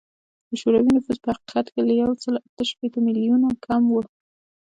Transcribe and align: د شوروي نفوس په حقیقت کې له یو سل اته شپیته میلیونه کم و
د 0.49 0.51
شوروي 0.61 0.91
نفوس 0.95 1.17
په 1.23 1.29
حقیقت 1.35 1.65
کې 1.73 1.81
له 1.87 1.93
یو 2.01 2.11
سل 2.23 2.35
اته 2.47 2.63
شپیته 2.71 2.99
میلیونه 3.07 3.47
کم 3.67 3.83
و 3.89 3.95